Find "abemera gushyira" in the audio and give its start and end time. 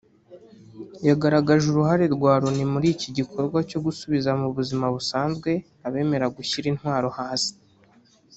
5.87-6.65